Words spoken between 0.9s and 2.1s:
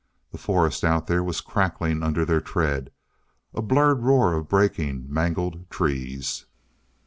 there was crackling